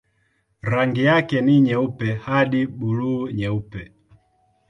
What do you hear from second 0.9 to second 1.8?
yake ni